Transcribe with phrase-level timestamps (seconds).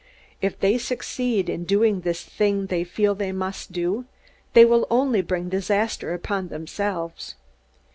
[0.41, 4.05] If they succeed in doing this thing they feel they must do,
[4.53, 7.35] they will only bring disaster upon themselves.